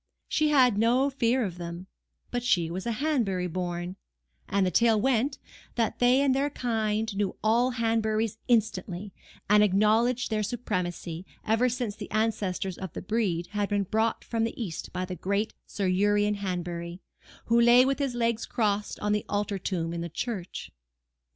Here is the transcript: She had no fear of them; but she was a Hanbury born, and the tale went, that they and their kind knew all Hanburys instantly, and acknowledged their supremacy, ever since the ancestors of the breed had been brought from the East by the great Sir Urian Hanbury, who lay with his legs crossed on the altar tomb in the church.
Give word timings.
She 0.27 0.49
had 0.49 0.79
no 0.79 1.11
fear 1.11 1.43
of 1.43 1.59
them; 1.59 1.85
but 2.31 2.41
she 2.43 2.71
was 2.71 2.87
a 2.87 2.91
Hanbury 2.93 3.45
born, 3.45 3.97
and 4.49 4.65
the 4.65 4.71
tale 4.71 4.99
went, 4.99 5.37
that 5.75 5.99
they 5.99 6.21
and 6.21 6.33
their 6.33 6.49
kind 6.49 7.15
knew 7.15 7.35
all 7.43 7.73
Hanburys 7.73 8.39
instantly, 8.47 9.13
and 9.47 9.61
acknowledged 9.61 10.31
their 10.31 10.41
supremacy, 10.41 11.23
ever 11.45 11.69
since 11.69 11.95
the 11.95 12.09
ancestors 12.09 12.79
of 12.79 12.93
the 12.93 13.01
breed 13.03 13.49
had 13.51 13.69
been 13.69 13.83
brought 13.83 14.23
from 14.23 14.43
the 14.43 14.59
East 14.59 14.91
by 14.91 15.05
the 15.05 15.13
great 15.13 15.53
Sir 15.67 15.85
Urian 15.85 16.33
Hanbury, 16.37 16.99
who 17.45 17.61
lay 17.61 17.85
with 17.85 17.99
his 17.99 18.15
legs 18.15 18.47
crossed 18.47 18.99
on 19.01 19.11
the 19.11 19.27
altar 19.29 19.59
tomb 19.59 19.93
in 19.93 20.01
the 20.01 20.09
church. 20.09 20.71